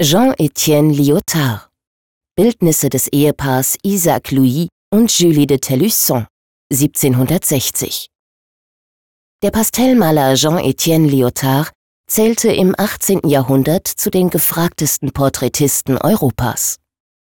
Jean-Étienne 0.00 0.92
Lyotard 0.92 1.68
Bildnisse 2.34 2.88
des 2.88 3.06
Ehepaars 3.12 3.76
Isaac 3.84 4.32
Louis 4.32 4.66
und 4.92 5.16
Julie 5.16 5.46
de 5.46 5.58
Tellusson 5.58 6.26
1760 6.72 8.08
Der 9.42 9.52
Pastellmaler 9.52 10.34
Jean-Étienne 10.34 11.08
Lyotard 11.08 11.70
zählte 12.08 12.50
im 12.50 12.74
18. 12.76 13.20
Jahrhundert 13.28 13.86
zu 13.86 14.10
den 14.10 14.30
gefragtesten 14.30 15.12
Porträtisten 15.12 15.96
Europas. 15.96 16.81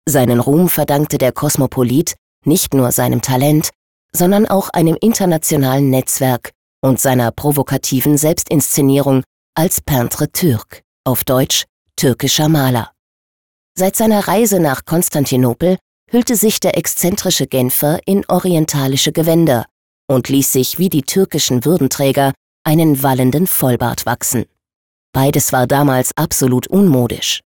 Seinen 0.07 0.39
Ruhm 0.39 0.69
verdankte 0.69 1.17
der 1.17 1.31
Kosmopolit 1.31 2.15
nicht 2.45 2.73
nur 2.73 2.91
seinem 2.91 3.21
Talent, 3.21 3.69
sondern 4.11 4.47
auch 4.47 4.69
einem 4.69 4.97
internationalen 4.99 5.89
Netzwerk 5.89 6.51
und 6.81 6.99
seiner 6.99 7.31
provokativen 7.31 8.17
Selbstinszenierung 8.17 9.23
als 9.55 9.81
Peintre 9.81 10.31
Turc, 10.31 10.81
auf 11.03 11.23
Deutsch 11.23 11.65
türkischer 11.95 12.49
Maler. 12.49 12.91
Seit 13.77 13.95
seiner 13.95 14.27
Reise 14.27 14.59
nach 14.59 14.85
Konstantinopel 14.85 15.77
hüllte 16.09 16.35
sich 16.35 16.59
der 16.59 16.77
exzentrische 16.77 17.47
Genfer 17.47 17.99
in 18.05 18.25
orientalische 18.27 19.11
Gewänder 19.11 19.65
und 20.07 20.27
ließ 20.27 20.51
sich 20.51 20.79
wie 20.79 20.89
die 20.89 21.03
türkischen 21.03 21.65
Würdenträger 21.65 22.33
einen 22.63 23.03
wallenden 23.03 23.47
Vollbart 23.47 24.05
wachsen. 24.05 24.45
Beides 25.13 25.53
war 25.53 25.67
damals 25.67 26.11
absolut 26.15 26.67
unmodisch. 26.67 27.41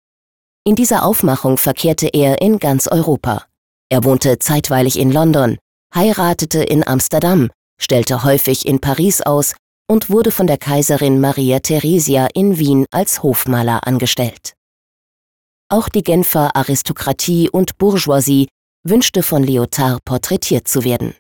In 0.66 0.76
dieser 0.76 1.06
Aufmachung 1.06 1.58
verkehrte 1.58 2.08
er 2.08 2.42
in 2.42 2.60
ganz 2.60 2.88
Europa. 2.88 3.46
Er 3.90 4.04
wohnte 4.04 4.40
zeitweilig 4.40 5.00
in 5.00 5.12
London, 5.12 5.58
heiratete 5.96 6.62
in 6.62 6.86
Amsterdam, 6.88 7.50
stellte 7.82 8.24
häufig 8.24 8.68
in 8.68 8.80
Paris 8.80 9.22
aus 9.22 9.56
und 9.90 10.10
wurde 10.10 10.32
von 10.32 10.46
der 10.46 10.58
Kaiserin 10.58 11.20
Maria 11.20 11.60
Theresia 11.60 12.28
in 12.34 12.60
Wien 12.60 12.86
als 12.92 13.24
Hofmaler 13.24 13.88
angestellt. 13.88 14.54
Auch 15.70 15.90
die 15.90 16.04
Genfer 16.04 16.56
Aristokratie 16.56 17.50
und 17.50 17.78
Bourgeoisie 17.78 18.48
wünschte 18.84 19.24
von 19.24 19.44
Lyotard 19.44 20.04
porträtiert 20.06 20.68
zu 20.68 20.84
werden, 20.84 21.16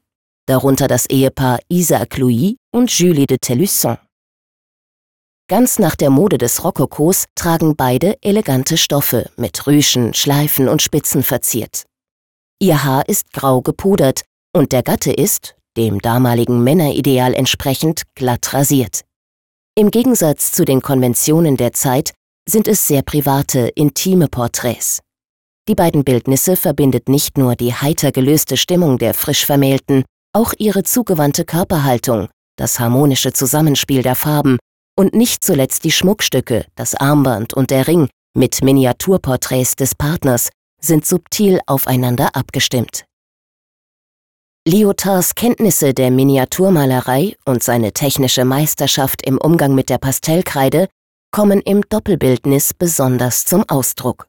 darunter 0.47 0.87
das 0.87 1.05
Ehepaar 1.07 1.59
Isaac 1.69 2.17
Louis 2.17 2.55
und 2.71 2.91
Julie 2.91 3.25
de 3.25 3.37
Tellusson. 3.39 3.97
Ganz 5.49 5.79
nach 5.79 5.95
der 5.95 6.11
Mode 6.11 6.37
des 6.37 6.63
Rokokos 6.63 7.25
tragen 7.33 7.75
beide 7.75 8.21
elegante 8.21 8.77
Stoffe 8.77 9.31
mit 9.35 9.65
Rüschen, 9.65 10.13
Schleifen 10.13 10.69
und 10.69 10.83
Spitzen 10.83 11.23
verziert. 11.23 11.85
Ihr 12.59 12.83
Haar 12.83 13.09
ist 13.09 13.33
grau 13.33 13.59
gepudert 13.63 14.21
und 14.55 14.73
der 14.73 14.83
Gatte 14.83 15.11
ist, 15.11 15.55
dem 15.75 15.97
damaligen 16.01 16.63
Männerideal 16.63 17.33
entsprechend, 17.33 18.03
glatt 18.13 18.53
rasiert. 18.53 19.01
Im 19.73 19.89
Gegensatz 19.89 20.51
zu 20.51 20.65
den 20.65 20.83
Konventionen 20.83 21.57
der 21.57 21.73
Zeit 21.73 22.11
sind 22.47 22.67
es 22.67 22.85
sehr 22.85 23.01
private, 23.01 23.69
intime 23.69 24.27
Porträts. 24.27 24.99
Die 25.67 25.75
beiden 25.75 26.03
Bildnisse 26.03 26.57
verbindet 26.57 27.09
nicht 27.09 27.39
nur 27.39 27.55
die 27.55 27.73
heiter 27.73 28.11
gelöste 28.11 28.55
Stimmung 28.55 28.99
der 28.99 29.15
frisch 29.15 29.47
Vermählten, 29.47 30.03
auch 30.31 30.53
ihre 30.59 30.83
zugewandte 30.83 31.43
Körperhaltung, 31.43 32.29
das 32.55 32.79
harmonische 32.79 33.33
Zusammenspiel 33.33 34.03
der 34.03 34.15
Farben 34.15 34.59
und 34.99 35.15
nicht 35.15 35.45
zuletzt 35.45 35.85
die 35.85 35.93
Schmuckstücke, 35.93 36.65
das 36.75 36.93
Armband 36.93 37.53
und 37.53 37.71
der 37.71 37.87
Ring 37.87 38.09
mit 38.35 38.61
Miniaturporträts 38.61 39.77
des 39.77 39.95
Partners 39.95 40.49
sind 40.81 41.05
subtil 41.05 41.61
aufeinander 41.67 42.35
abgestimmt. 42.35 43.05
Lyotards 44.67 45.35
Kenntnisse 45.35 45.93
der 45.93 46.11
Miniaturmalerei 46.11 47.37
und 47.45 47.63
seine 47.63 47.93
technische 47.93 48.43
Meisterschaft 48.43 49.25
im 49.25 49.37
Umgang 49.37 49.73
mit 49.73 49.87
der 49.89 49.99
Pastellkreide 49.99 50.89
kommen 51.31 51.61
im 51.61 51.81
Doppelbildnis 51.87 52.73
besonders 52.73 53.45
zum 53.45 53.63
Ausdruck. 53.69 54.27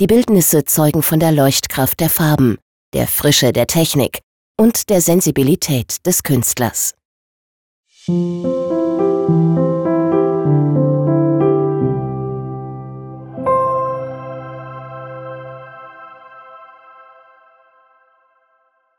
Die 0.00 0.08
Bildnisse 0.08 0.64
zeugen 0.64 1.04
von 1.04 1.20
der 1.20 1.30
Leuchtkraft 1.30 2.00
der 2.00 2.10
Farben, 2.10 2.58
der 2.94 3.06
Frische 3.06 3.52
der 3.52 3.68
Technik 3.68 4.22
und 4.60 4.90
der 4.90 5.00
Sensibilität 5.00 6.04
des 6.04 6.24
Künstlers. 6.24 6.96
Musik 8.08 9.53